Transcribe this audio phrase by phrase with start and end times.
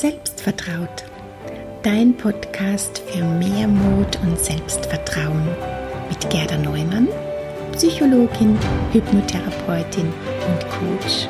[0.00, 1.06] Selbstvertraut.
[1.82, 5.48] Dein Podcast für mehr Mut und Selbstvertrauen
[6.08, 7.08] mit Gerda Neumann,
[7.72, 8.56] Psychologin,
[8.92, 11.26] Hypnotherapeutin und Coach.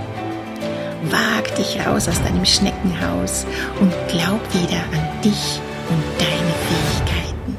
[1.05, 3.47] Wag dich raus aus deinem Schneckenhaus
[3.81, 7.57] und glaub wieder an dich und deine Fähigkeiten.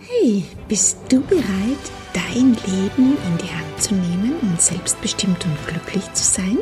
[0.00, 6.12] Hey, bist du bereit, dein Leben in die Hand zu nehmen und selbstbestimmt und glücklich
[6.14, 6.58] zu sein?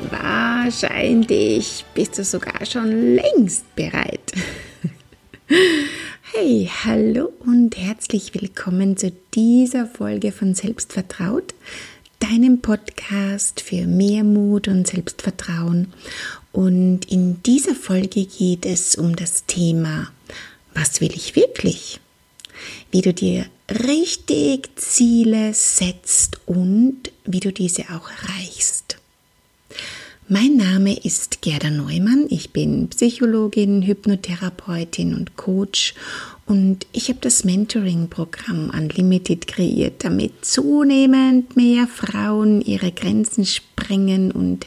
[0.00, 4.32] Wahrscheinlich bist du sogar schon längst bereit.
[6.32, 11.52] Hey, hallo und herzlich willkommen zu dieser Folge von Selbstvertraut,
[12.20, 15.92] deinem Podcast für mehr Mut und Selbstvertrauen.
[16.52, 20.12] Und in dieser Folge geht es um das Thema,
[20.74, 21.98] was will ich wirklich?
[22.92, 28.97] Wie du dir richtig Ziele setzt und wie du diese auch erreichst.
[30.30, 32.26] Mein Name ist Gerda Neumann.
[32.28, 35.94] Ich bin Psychologin, Hypnotherapeutin und Coach
[36.44, 44.66] und ich habe das Mentoring-Programm Unlimited kreiert, damit zunehmend mehr Frauen ihre Grenzen sprengen und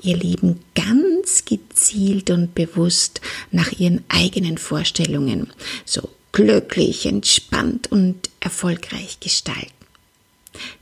[0.00, 5.48] ihr Leben ganz gezielt und bewusst nach ihren eigenen Vorstellungen
[5.84, 9.72] so glücklich, entspannt und erfolgreich gestalten.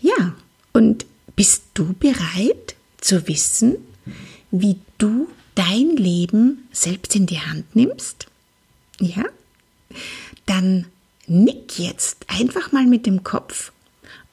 [0.03, 0.35] Ja,
[0.75, 3.88] und bist du bereit zu wissen,
[4.51, 8.27] wie du dein Leben selbst in die Hand nimmst?
[9.01, 9.25] Ja?
[10.47, 10.87] Dann
[11.27, 13.73] nick jetzt einfach mal mit dem Kopf,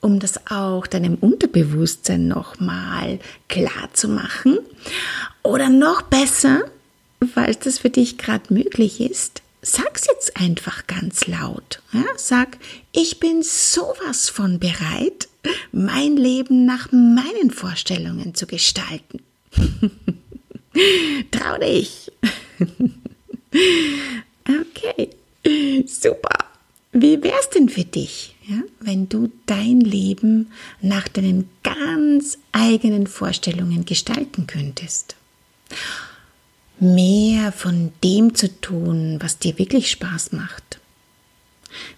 [0.02, 4.60] um das auch deinem Unterbewusstsein nochmal klar zu machen.
[5.44, 6.64] Oder noch besser,
[7.34, 11.82] falls das für dich gerade möglich ist, sag's jetzt einfach ganz laut.
[11.92, 12.04] Ja?
[12.18, 12.58] Sag,
[12.92, 15.28] ich bin sowas von bereit,
[15.72, 19.22] mein Leben nach meinen Vorstellungen zu gestalten.
[21.32, 22.12] Trau dich.
[24.62, 25.10] okay,
[25.86, 26.38] super.
[26.92, 33.86] Wie wär's denn für dich, ja, wenn du dein Leben nach deinen ganz eigenen Vorstellungen
[33.86, 35.16] gestalten könntest?
[36.80, 40.80] Mehr von dem zu tun, was dir wirklich Spaß macht.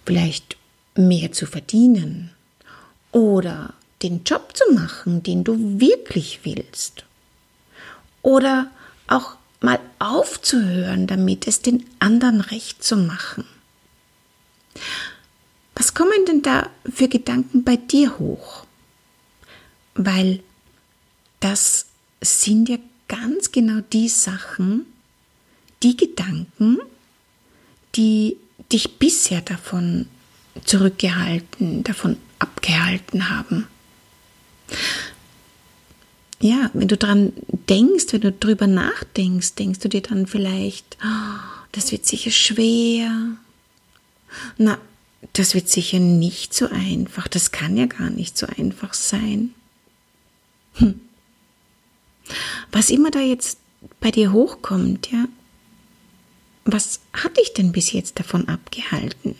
[0.04, 0.56] Vielleicht
[0.96, 2.30] mehr zu verdienen
[3.12, 7.04] oder den Job zu machen, den du wirklich willst
[8.28, 8.70] oder
[9.06, 13.46] auch mal aufzuhören, damit es den anderen recht zu machen.
[15.74, 18.66] Was kommen denn da für Gedanken bei dir hoch?
[19.94, 20.40] Weil
[21.40, 21.86] das
[22.20, 22.76] sind ja
[23.08, 24.84] ganz genau die Sachen,
[25.82, 26.80] die Gedanken,
[27.94, 28.36] die
[28.70, 30.06] dich bisher davon
[30.66, 33.66] zurückgehalten, davon abgehalten haben
[36.40, 37.32] ja, wenn du dran
[37.68, 41.38] denkst, wenn du drüber nachdenkst, denkst du dir dann vielleicht, oh,
[41.72, 43.36] das wird sicher schwer.
[44.56, 44.78] Na,
[45.32, 47.26] das wird sicher nicht so einfach.
[47.28, 49.54] Das kann ja gar nicht so einfach sein.
[50.74, 51.00] Hm.
[52.70, 53.58] Was immer da jetzt
[54.00, 55.26] bei dir hochkommt, ja,
[56.64, 59.34] was hat dich denn bis jetzt davon abgehalten?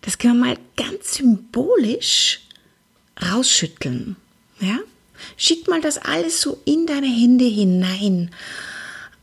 [0.00, 2.40] Das können wir mal ganz symbolisch
[3.22, 4.16] rausschütteln.
[4.60, 4.78] Ja?
[5.36, 8.30] Schick mal das alles so in deine Hände hinein.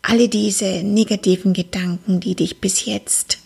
[0.02, 3.40] Alle diese negativen Gedanken, die dich bis jetzt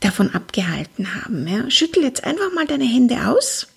[0.00, 1.46] davon abgehalten haben.
[1.46, 1.70] Ja?
[1.70, 3.68] Schüttel jetzt einfach mal deine Hände aus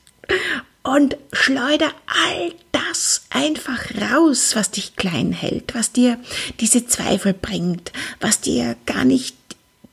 [0.84, 6.20] und schleuder all das einfach raus, was dich klein hält, was dir
[6.60, 9.36] diese Zweifel bringt, was dir gar nicht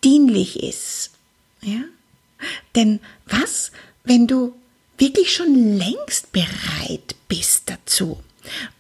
[0.05, 1.11] dienlich ist.
[1.63, 1.81] Ja?
[2.75, 3.73] Denn was,
[4.05, 4.55] wenn du
[4.99, 8.23] wirklich schon längst bereit bist dazu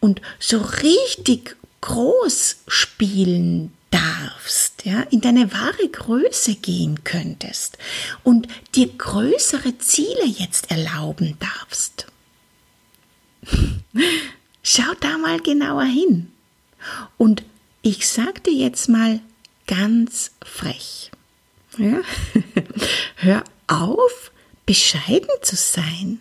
[0.00, 7.78] und so richtig groß spielen darfst, ja, in deine wahre Größe gehen könntest
[8.24, 12.06] und dir größere Ziele jetzt erlauben darfst.
[14.62, 16.32] Schau da mal genauer hin.
[17.16, 17.44] Und
[17.82, 19.20] ich sag dir jetzt mal
[19.66, 21.10] ganz frech.
[21.78, 22.00] Ja?
[23.16, 24.32] Hör auf,
[24.66, 26.20] bescheiden zu sein.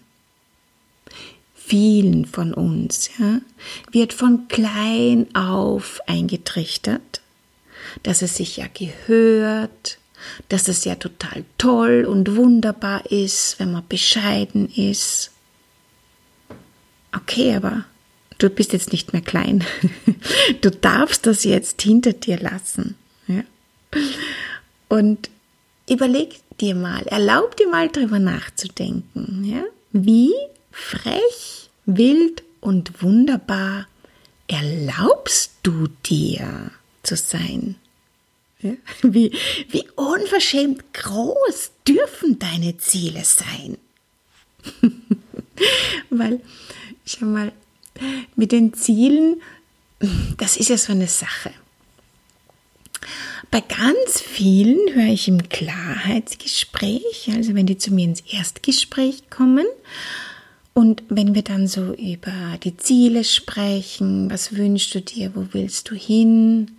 [1.56, 3.42] Vielen von uns ja,
[3.92, 7.22] wird von klein auf eingetrichtert,
[8.04, 9.98] dass es sich ja gehört,
[10.50, 15.32] dass es ja total toll und wunderbar ist, wenn man bescheiden ist.
[17.12, 17.86] Okay, aber
[18.38, 19.64] du bist jetzt nicht mehr klein.
[20.62, 22.96] Du darfst das jetzt hinter dir lassen.
[23.28, 23.44] Ja?
[24.90, 25.30] Und
[25.90, 29.64] überleg dir mal, erlaub dir mal drüber nachzudenken, ja?
[29.92, 30.34] Wie
[30.72, 33.88] frech wild und wunderbar
[34.48, 36.72] erlaubst du dir
[37.04, 37.76] zu sein?
[39.04, 39.32] Wie,
[39.70, 43.78] wie unverschämt groß dürfen deine Ziele sein?
[46.10, 46.42] Weil,
[47.06, 47.52] schau mal,
[48.36, 49.42] mit den Zielen,
[50.38, 51.52] das ist ja so eine Sache.
[53.52, 59.66] Bei ganz vielen höre ich im Klarheitsgespräch, also wenn die zu mir ins Erstgespräch kommen
[60.74, 65.90] und wenn wir dann so über die Ziele sprechen, was wünschst du dir, wo willst
[65.90, 66.72] du hin,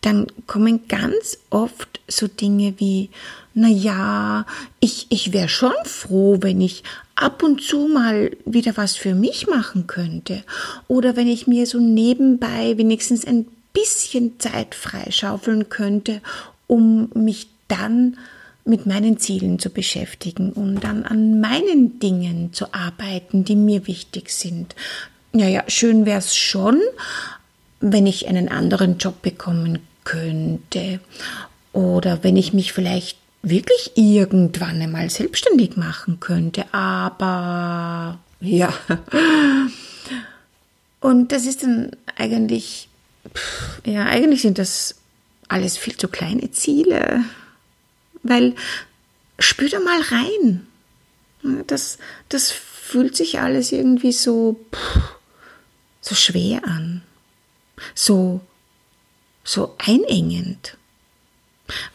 [0.00, 3.10] dann kommen ganz oft so Dinge wie,
[3.52, 4.46] na ja,
[4.80, 6.82] ich, ich wäre schon froh, wenn ich
[7.14, 10.42] ab und zu mal wieder was für mich machen könnte.
[10.88, 16.20] Oder wenn ich mir so nebenbei wenigstens ein bisschen Zeit freischaufeln könnte,
[16.66, 18.16] um mich dann
[18.64, 24.30] mit meinen Zielen zu beschäftigen und dann an meinen Dingen zu arbeiten, die mir wichtig
[24.30, 24.74] sind.
[25.32, 26.80] Naja, schön wäre es schon,
[27.80, 31.00] wenn ich einen anderen Job bekommen könnte
[31.72, 38.72] oder wenn ich mich vielleicht wirklich irgendwann einmal selbstständig machen könnte, aber ja.
[41.00, 42.89] Und das ist dann eigentlich
[43.84, 44.96] ja, eigentlich sind das
[45.48, 47.24] alles viel zu kleine Ziele,
[48.22, 48.54] weil
[49.38, 50.66] spür da mal rein.
[51.66, 51.98] Das,
[52.28, 54.60] das fühlt sich alles irgendwie so,
[56.00, 57.02] so schwer an,
[57.94, 58.40] so,
[59.42, 60.76] so einengend,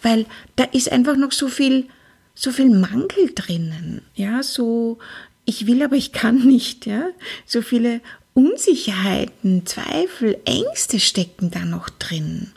[0.02, 1.88] weil da ist einfach noch so viel,
[2.34, 4.98] so viel Mangel drinnen, ja, so,
[5.46, 7.10] ich will, aber ich kann nicht, ja,
[7.46, 8.02] so viele
[8.36, 12.52] Unsicherheiten, Zweifel, Ängste stecken da noch drin.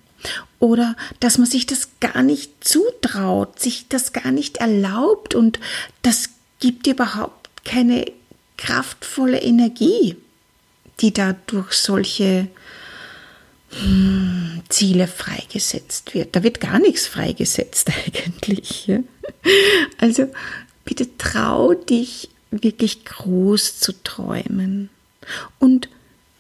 [0.58, 5.60] Oder dass man sich das gar nicht zutraut, sich das gar nicht erlaubt und
[6.02, 8.10] das gibt überhaupt keine
[8.56, 10.16] kraftvolle Energie,
[10.98, 12.48] die da durch solche
[13.70, 16.34] hm, Ziele freigesetzt wird.
[16.34, 17.92] Da wird gar nichts freigesetzt
[18.26, 18.88] eigentlich.
[18.88, 18.98] Ja?
[19.98, 20.28] Also
[20.84, 24.90] bitte trau dich wirklich groß zu träumen.
[25.58, 25.88] Und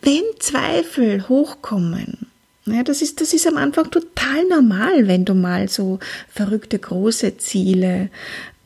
[0.02, 2.26] wenn Zweifel hochkommen,
[2.66, 5.98] ja, das ist, das ist am Anfang total normal, wenn du mal so
[6.28, 8.10] verrückte große Ziele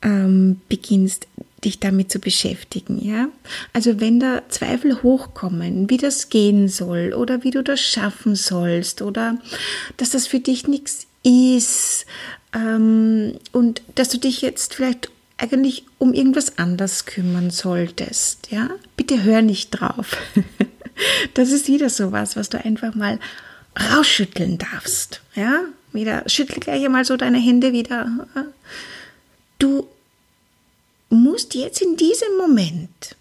[0.03, 1.29] ähm, beginnst,
[1.65, 3.29] dich damit zu beschäftigen, ja.
[3.73, 9.01] Also wenn da Zweifel hochkommen, wie das gehen soll oder wie du das schaffen sollst
[9.01, 9.39] oder
[9.97, 12.07] dass das für dich nichts ist
[12.53, 15.11] ähm, und dass du dich jetzt vielleicht
[15.43, 20.17] eigentlich um irgendwas anders kümmern solltest, ja, bitte hör nicht drauf.
[21.33, 23.19] Das ist wieder sowas, was du einfach mal
[23.81, 25.65] rausschütteln darfst, ja.
[25.93, 28.07] Wieder schüttel gleich einmal so deine Hände wieder.
[29.59, 29.89] Du
[31.09, 33.17] musst jetzt in diesem Moment,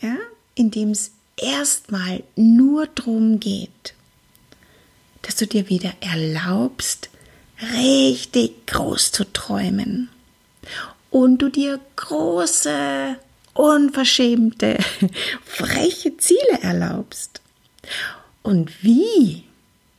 [0.00, 0.16] ja,
[0.54, 3.94] in dem es erstmal nur darum geht,
[5.22, 7.10] dass du dir wieder erlaubst,
[7.74, 10.08] richtig groß zu träumen
[11.12, 13.16] und du dir große,
[13.52, 14.78] unverschämte,
[15.44, 17.42] freche Ziele erlaubst.
[18.42, 19.44] Und wie,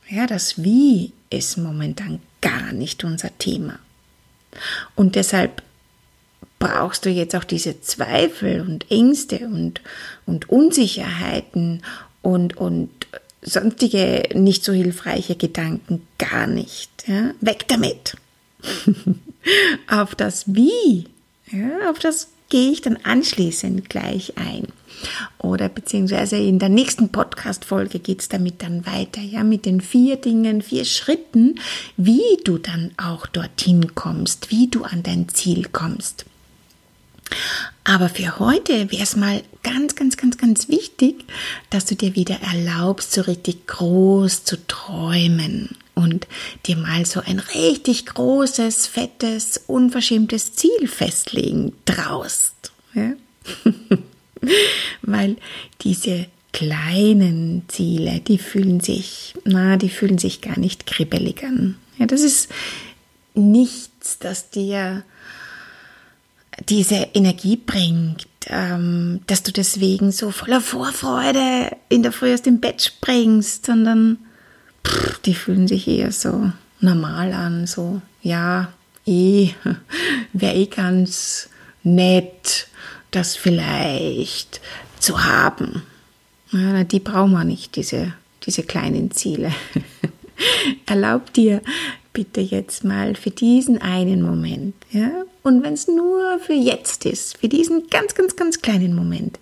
[0.08, 3.78] ja, das Wie ist momentan gar nicht unser Thema.
[4.96, 5.62] Und deshalb
[6.58, 9.82] brauchst du jetzt auch diese Zweifel und Ängste und,
[10.26, 11.82] und Unsicherheiten
[12.22, 12.90] und, und
[13.40, 16.90] sonstige nicht so hilfreiche Gedanken gar nicht.
[17.06, 17.30] Ja?
[17.40, 18.16] Weg damit!
[19.88, 21.06] auf das Wie,
[21.50, 24.68] ja, auf das gehe ich dann anschließend gleich ein.
[25.38, 30.16] Oder beziehungsweise in der nächsten Podcast-Folge geht es damit dann weiter, ja, mit den vier
[30.16, 31.60] Dingen, vier Schritten,
[31.96, 36.26] wie du dann auch dorthin kommst, wie du an dein Ziel kommst.
[37.84, 41.24] Aber für heute wäre es mal ganz, ganz, ganz, ganz wichtig,
[41.70, 46.26] dass du dir wieder erlaubst, so richtig groß zu träumen und
[46.66, 52.72] dir mal so ein richtig großes, fettes, unverschämtes Ziel festlegen traust.
[52.94, 53.12] Ja?
[55.02, 55.36] Weil
[55.82, 61.76] diese kleinen Ziele, die fühlen sich, na, die fühlen sich gar nicht kribbelig an.
[61.98, 62.48] Ja, das ist
[63.34, 65.04] nichts, das dir
[66.68, 72.60] diese Energie bringt, ähm, dass du deswegen so voller Vorfreude in der Früh aus dem
[72.60, 74.18] Bett springst, sondern
[74.86, 78.72] pff, die fühlen sich eher so normal an, so, ja,
[79.06, 79.50] eh,
[80.32, 81.48] wäre eh ganz
[81.82, 82.68] nett,
[83.10, 84.60] das vielleicht
[84.98, 85.82] zu haben.
[86.50, 88.12] Ja, die brauchen wir nicht, diese,
[88.44, 89.52] diese kleinen Ziele.
[90.86, 91.62] Erlaub dir
[92.12, 95.10] bitte jetzt mal für diesen einen Moment, ja,
[95.44, 99.38] Und wenn es nur für jetzt ist, für diesen ganz, ganz, ganz kleinen Moment,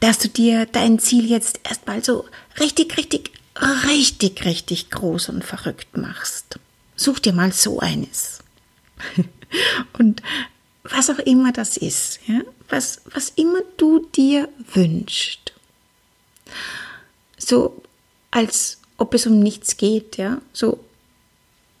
[0.00, 2.24] dass du dir dein Ziel jetzt erstmal so
[2.58, 3.32] richtig, richtig,
[3.86, 6.58] richtig, richtig groß und verrückt machst.
[6.96, 8.38] Such dir mal so eines.
[9.98, 10.22] und
[10.82, 15.52] was auch immer das ist, ja, was, was immer du dir wünschst.
[17.36, 17.82] So
[18.30, 20.82] als ob es um nichts geht, ja, so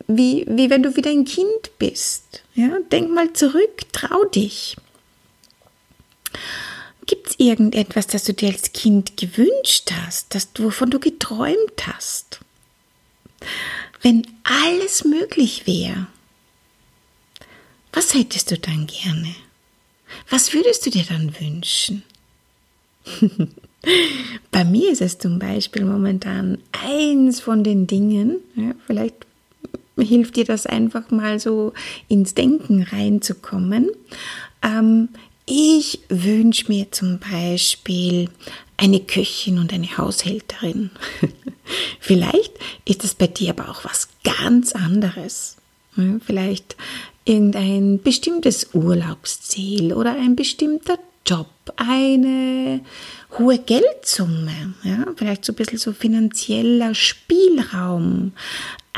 [0.08, 2.42] wie, wie wenn du wieder ein Kind bist.
[2.54, 2.78] Ja?
[2.90, 4.76] Denk mal zurück, trau dich.
[7.06, 12.40] Gibt es irgendetwas, das du dir als Kind gewünscht hast, das wovon du geträumt hast?
[14.02, 16.06] Wenn alles möglich wäre,
[17.92, 19.34] was hättest du dann gerne?
[20.28, 22.02] Was würdest du dir dann wünschen?
[24.50, 29.27] Bei mir ist es zum Beispiel momentan eins von den Dingen, ja, vielleicht
[30.02, 31.72] hilft dir das einfach mal so
[32.08, 33.90] ins Denken reinzukommen.
[34.62, 35.08] Ähm,
[35.46, 38.28] ich wünsche mir zum Beispiel
[38.76, 40.90] eine Köchin und eine Haushälterin.
[42.00, 42.52] Vielleicht
[42.84, 45.56] ist es bei dir aber auch was ganz anderes.
[46.24, 46.76] Vielleicht
[47.24, 50.98] irgendein bestimmtes Urlaubsziel oder ein bestimmter
[51.28, 52.80] Job, eine
[53.38, 58.32] hohe Geldsumme, ja, vielleicht so ein bisschen so finanzieller Spielraum,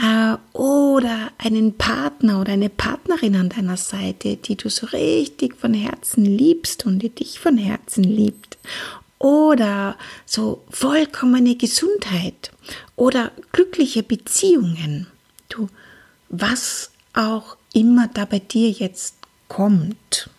[0.01, 5.75] äh, oder einen Partner oder eine Partnerin an deiner Seite, die du so richtig von
[5.75, 8.59] Herzen liebst und die dich von Herzen liebt.
[9.19, 12.53] Oder so vollkommene Gesundheit
[12.97, 15.09] oder glückliche Beziehungen.
[15.49, 15.69] Du,
[16.29, 19.17] was auch immer da bei dir jetzt
[19.49, 20.31] kommt.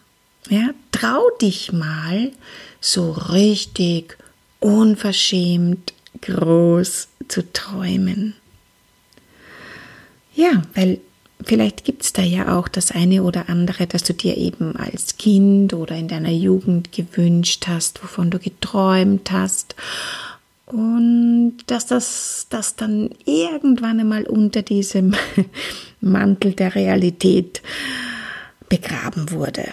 [0.49, 2.31] Ja, trau dich mal
[2.79, 4.17] so richtig
[4.59, 8.35] unverschämt groß zu träumen.
[10.33, 10.99] Ja, weil
[11.43, 15.17] vielleicht gibt es da ja auch das eine oder andere, das du dir eben als
[15.17, 19.75] Kind oder in deiner Jugend gewünscht hast, wovon du geträumt hast.
[20.65, 25.13] Und dass das, das dann irgendwann einmal unter diesem
[26.01, 27.61] Mantel der Realität
[28.69, 29.65] begraben wurde.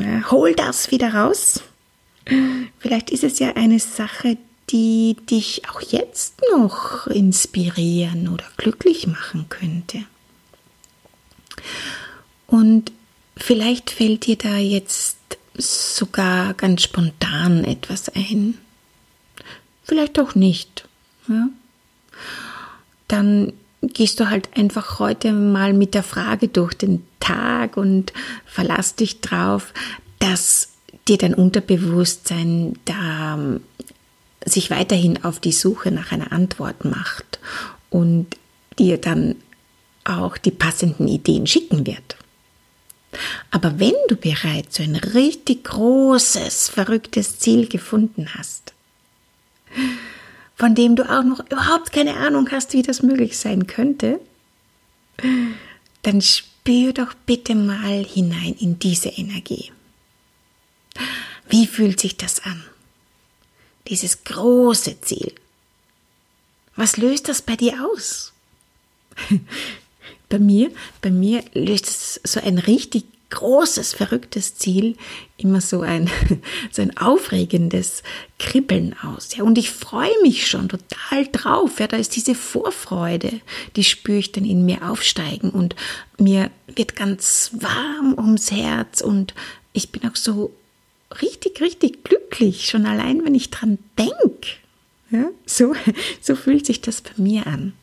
[0.00, 1.62] Ja, hol das wieder raus.
[2.78, 4.38] Vielleicht ist es ja eine Sache,
[4.70, 10.04] die dich auch jetzt noch inspirieren oder glücklich machen könnte.
[12.46, 12.92] Und
[13.36, 15.18] vielleicht fällt dir da jetzt
[15.56, 18.58] sogar ganz spontan etwas ein.
[19.82, 20.88] Vielleicht auch nicht.
[21.28, 21.48] Ja?
[23.06, 23.52] Dann
[23.88, 28.12] gehst du halt einfach heute mal mit der Frage durch den Tag und
[28.44, 29.72] verlass dich drauf,
[30.18, 30.70] dass
[31.08, 33.38] dir dein Unterbewusstsein da
[34.44, 37.38] sich weiterhin auf die Suche nach einer Antwort macht
[37.90, 38.26] und
[38.78, 39.36] dir dann
[40.04, 42.16] auch die passenden Ideen schicken wird.
[43.50, 48.74] Aber wenn du bereits so ein richtig großes, verrücktes Ziel gefunden hast,
[50.56, 54.20] von dem du auch noch überhaupt keine Ahnung hast, wie das möglich sein könnte,
[56.02, 59.72] dann spür doch bitte mal hinein in diese Energie.
[61.48, 62.64] Wie fühlt sich das an?
[63.88, 65.32] dieses große Ziel.
[66.76, 68.32] Was löst das bei dir aus?
[70.28, 74.96] bei mir, bei mir löst es so ein richtig großes, verrücktes Ziel
[75.36, 76.10] immer so ein,
[76.70, 78.02] so ein aufregendes
[78.38, 79.36] Kribbeln aus.
[79.36, 81.80] Ja, und ich freue mich schon total drauf.
[81.80, 83.40] Ja, da ist diese Vorfreude,
[83.76, 85.74] die spüre ich dann in mir aufsteigen und
[86.18, 89.34] mir wird ganz warm ums Herz und
[89.72, 90.52] ich bin auch so
[91.20, 94.48] richtig, richtig glücklich, schon allein, wenn ich dran denke.
[95.10, 95.74] Ja, so,
[96.20, 97.74] so fühlt sich das bei mir an.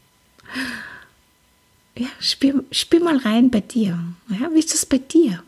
[1.97, 3.99] Ja, spür, spür mal rein bei dir.
[4.29, 5.43] Ja, wie ist das bei dir?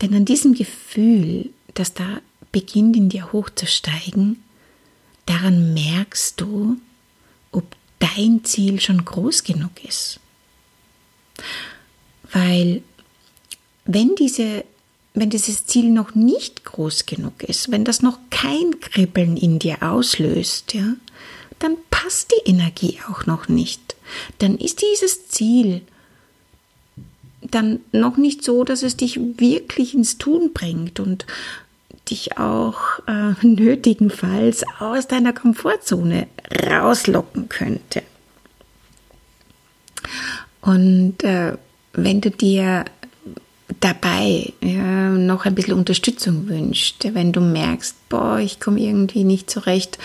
[0.00, 2.20] Denn an diesem Gefühl, das da
[2.52, 4.42] beginnt in dir hochzusteigen,
[5.26, 6.76] daran merkst du,
[7.52, 7.64] ob
[7.98, 10.20] dein Ziel schon groß genug ist.
[12.32, 12.82] Weil
[13.84, 14.64] wenn diese
[15.14, 19.80] wenn dieses Ziel noch nicht groß genug ist, wenn das noch kein Kribbeln in dir
[19.80, 20.94] auslöst, ja,
[21.64, 23.96] dann passt die Energie auch noch nicht.
[24.38, 25.80] Dann ist dieses Ziel
[27.40, 31.26] dann noch nicht so, dass es dich wirklich ins Tun bringt und
[32.10, 36.26] dich auch äh, nötigenfalls aus deiner Komfortzone
[36.66, 38.02] rauslocken könnte.
[40.60, 41.56] Und äh,
[41.94, 42.84] wenn du dir
[43.80, 49.50] dabei ja, noch ein bisschen Unterstützung wünscht, wenn du merkst, boah, ich komme irgendwie nicht
[49.50, 49.98] zurecht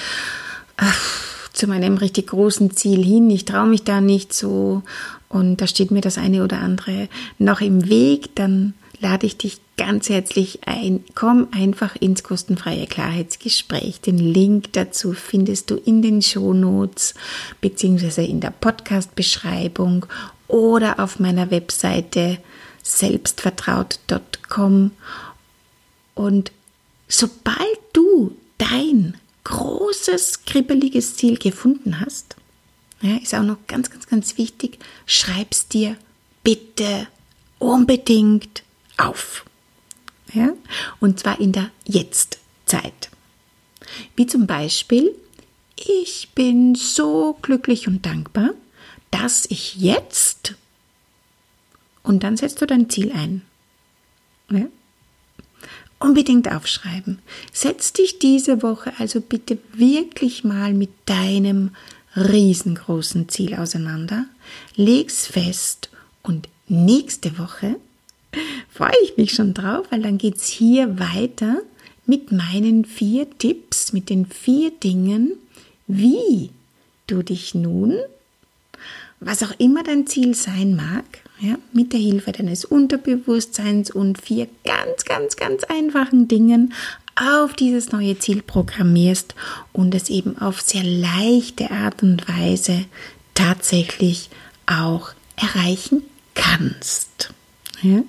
[0.80, 1.29] ach,
[1.60, 4.82] zu meinem richtig großen Ziel hin, ich traue mich da nicht so
[5.28, 9.60] und da steht mir das eine oder andere noch im Weg, dann lade ich dich
[9.78, 11.04] ganz herzlich ein.
[11.16, 14.02] Komm einfach ins kostenfreie Klarheitsgespräch.
[14.02, 17.14] Den Link dazu findest du in den Shownotes
[17.62, 20.06] beziehungsweise in der Podcast-Beschreibung
[20.48, 22.38] oder auf meiner Webseite
[22.84, 24.92] selbstvertraut.com.
[26.16, 26.52] Und
[27.08, 32.36] sobald du dein großes, kribbeliges Ziel gefunden hast,
[33.02, 35.98] ja, ist auch noch ganz, ganz, ganz wichtig, schreib's dir
[36.44, 37.08] bitte
[37.58, 38.64] unbedingt
[38.98, 39.46] auf.
[40.34, 40.50] Ja?
[41.00, 43.10] Und zwar in der Jetztzeit.
[44.16, 45.16] Wie zum Beispiel,
[45.76, 48.52] ich bin so glücklich und dankbar,
[49.12, 50.56] dass ich jetzt
[52.04, 53.44] und dann setzt du dein Ziel ein.
[54.50, 54.66] Ja?
[56.00, 57.20] Unbedingt aufschreiben.
[57.52, 61.72] Setz dich diese Woche also bitte wirklich mal mit deinem
[62.16, 64.26] riesengroßen Ziel auseinander,
[64.76, 65.90] leg's fest
[66.24, 67.76] und nächste Woche
[68.72, 71.62] freue ich mich schon drauf, weil dann geht es hier weiter
[72.06, 75.34] mit meinen vier Tipps, mit den vier Dingen,
[75.88, 76.50] wie
[77.08, 77.98] du dich nun,
[79.20, 81.04] was auch immer dein Ziel sein mag,
[81.40, 86.74] ja, mit der Hilfe deines Unterbewusstseins und vier ganz, ganz, ganz einfachen Dingen
[87.16, 89.36] auf dieses neue Ziel programmierst
[89.74, 92.86] und es eben auf sehr leichte Art und Weise
[93.34, 94.30] tatsächlich
[94.66, 96.04] auch erreichen
[96.36, 97.34] kannst.
[97.82, 98.04] Ja?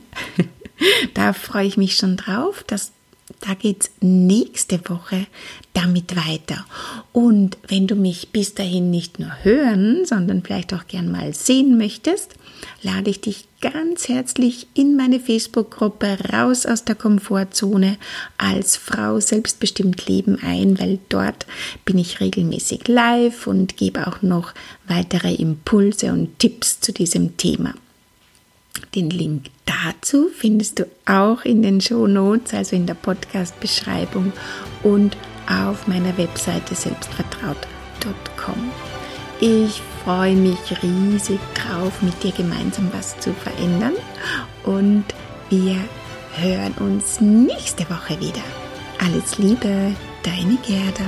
[1.15, 2.65] da freue ich mich schon drauf.
[2.67, 2.93] dass
[3.41, 5.27] da geht es nächste Woche
[5.73, 6.67] damit weiter.
[7.13, 11.79] Und wenn du mich bis dahin nicht nur hören, sondern vielleicht auch gern mal sehen
[11.79, 12.35] möchtest,
[12.83, 17.97] lade ich dich ganz herzlich in meine Facebook-Gruppe Raus aus der Komfortzone
[18.37, 21.47] als Frau selbstbestimmt leben ein, weil dort
[21.85, 24.53] bin ich regelmäßig live und gebe auch noch
[24.87, 27.75] weitere Impulse und Tipps zu diesem Thema.
[28.95, 34.33] Den Link dazu findest du auch in den Show Notes, also in der Podcast-Beschreibung
[34.83, 35.17] und
[35.49, 38.71] auf meiner Webseite selbstvertraut.com.
[39.41, 43.95] Ich freue mich riesig drauf, mit dir gemeinsam was zu verändern
[44.65, 45.05] und
[45.49, 45.77] wir
[46.37, 48.43] hören uns nächste Woche wieder.
[48.99, 51.05] Alles Liebe, deine Gerda.